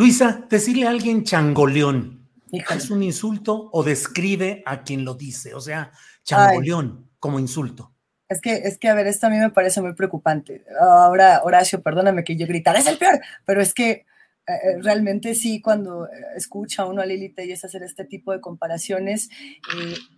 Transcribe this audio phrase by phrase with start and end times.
[0.00, 5.52] Luisa, decirle a alguien changoleón, ¿es un insulto o describe a quien lo dice?
[5.52, 5.92] O sea,
[6.22, 7.92] changoleón como insulto.
[8.26, 10.64] Es que, es que, a ver, esto a mí me parece muy preocupante.
[10.80, 14.06] Ahora, Horacio, perdóname que yo gritar, es el peor, pero es que
[14.50, 18.40] eh, eh, realmente sí, cuando eh, escucha uno a Lili Telles hacer este tipo de
[18.40, 19.30] comparaciones,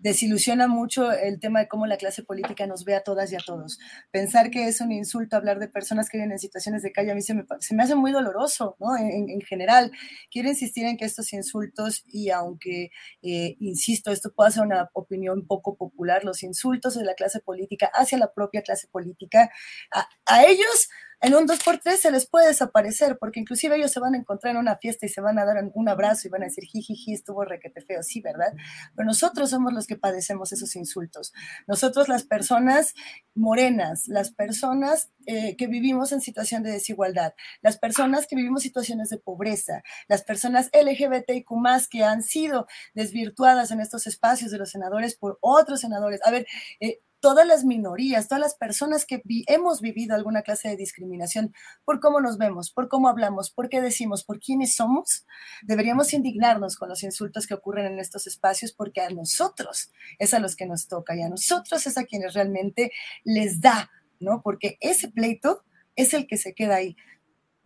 [0.01, 3.41] desilusiona mucho el tema de cómo la clase política nos ve a todas y a
[3.45, 3.79] todos.
[4.11, 7.15] Pensar que es un insulto hablar de personas que viven en situaciones de calle, a
[7.15, 8.97] mí se me, se me hace muy doloroso, ¿no?
[8.97, 9.93] En, en, general,
[10.31, 15.77] quiero insistir en que estos insultos, y aunque, insisto, esto puede ser una opinión poco
[15.77, 19.51] popular, los insultos de la clase política hacia la propia clase política,
[19.93, 20.89] a, a ellos
[21.23, 24.61] en un 2x3 se les puede desaparecer, porque inclusive ellos se van a encontrar en
[24.61, 27.45] una fiesta y se van a dar un abrazo y van a decir, jijiji, estuvo
[27.45, 28.53] requete feo, sí, ¿verdad?
[28.97, 31.33] Pero nosotros somos los que padecemos esos insultos.
[31.69, 32.95] Nosotros las personas
[33.37, 39.09] morenas, las personas eh, que vivimos en situación de desigualdad, las personas que vivimos situaciones
[39.09, 41.47] de pobreza, las personas LGBTIQ
[41.89, 46.21] que han sido desvirtuadas en estos espacios de los senadores por otros senadores.
[46.25, 46.49] A ver,
[46.81, 52.01] eh, todas las minorías, todas las personas que hemos vivido alguna clase de discriminación por
[52.01, 55.25] cómo nos vemos, por cómo hablamos, por qué decimos, por quiénes somos,
[55.63, 60.41] deberíamos indignarnos con los insultos que ocurren en estos espacios porque a nosotros es a
[60.41, 62.91] los que nos toca y a nosotros es a quienes realmente
[63.23, 63.89] les da,
[64.19, 64.43] ¿no?
[64.43, 65.63] Porque ese pleito
[65.95, 66.97] es el que se queda ahí.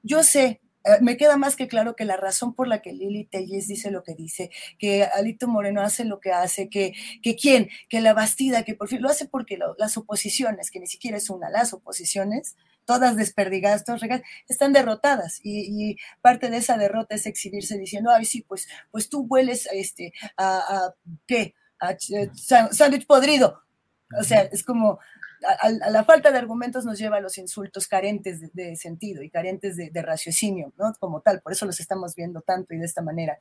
[0.02, 3.24] Yo sé eh, me queda más que claro que la razón por la que Lili
[3.24, 7.68] Telles dice lo que dice, que Alito Moreno hace lo que hace, que, que quién,
[7.88, 11.28] que la Bastida, que por fin lo hace porque las oposiciones, que ni siquiera es
[11.28, 17.26] una, las oposiciones, todas desperdigadas, todas regadas, están derrotadas y, parte de esa derrota es
[17.26, 20.94] exhibirse diciendo, ay, sí, pues, pues tú hueles este, a, a
[21.26, 21.54] ¿qué?
[21.80, 22.30] A eh,
[22.70, 23.62] sándwich podrido.
[24.18, 25.00] O sea, es como,
[25.60, 29.76] a, la falta de argumentos nos lleva a los insultos carentes de, sentido y carentes
[29.76, 30.92] de, raciocinio, ¿no?
[30.98, 33.38] Como tal, por eso los estamos viendo tanto y de esta manera.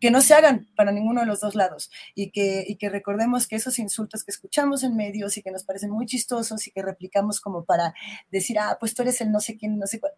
[0.00, 3.46] Que no se hagan para ninguno de los dos lados y que, y que recordemos
[3.46, 6.82] que esos insultos que escuchamos en medios y que nos parecen muy chistosos y que
[6.82, 7.94] replicamos como para
[8.30, 10.12] decir, ah, pues tú eres el no sé quién, no sé cuál,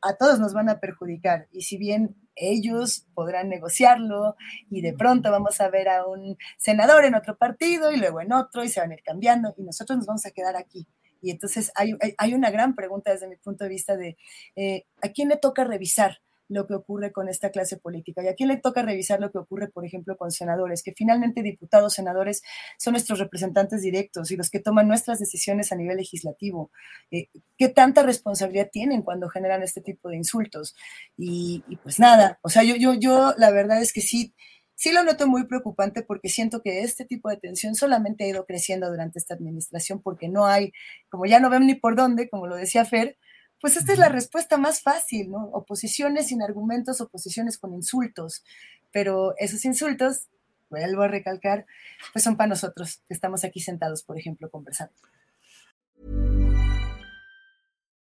[0.00, 1.48] a todos nos van a perjudicar.
[1.52, 4.36] Y si bien ellos podrán negociarlo
[4.70, 8.32] y de pronto vamos a ver a un senador en otro partido y luego en
[8.32, 10.86] otro y se van a ir cambiando y nosotros nos vamos a quedar aquí.
[11.20, 14.16] Y entonces hay, hay una gran pregunta desde mi punto de vista de
[14.56, 18.22] eh, a quién le toca revisar lo que ocurre con esta clase política.
[18.22, 21.42] Y a quién le toca revisar lo que ocurre, por ejemplo, con senadores, que finalmente
[21.42, 22.42] diputados, senadores
[22.78, 26.70] son nuestros representantes directos y los que toman nuestras decisiones a nivel legislativo.
[27.10, 30.74] Eh, ¿Qué tanta responsabilidad tienen cuando generan este tipo de insultos?
[31.16, 34.34] Y, pues nada, o sea, yo, yo, yo la verdad es que sí,
[34.74, 38.44] sí lo noto muy preocupante porque siento que este tipo de tensión solamente ha ido
[38.46, 40.72] creciendo durante esta administración porque no hay,
[41.08, 43.16] como ya no ven ni por dónde, como lo decía Fer,
[43.62, 45.44] pues esta es la respuesta más fácil, ¿no?
[45.52, 48.42] Oposiciones sin argumentos, oposiciones con insultos.
[48.90, 50.26] Pero esos insultos,
[50.68, 51.64] vuelvo a recalcar,
[52.12, 54.92] pues son para nosotros, que estamos aquí sentados, por ejemplo, conversando.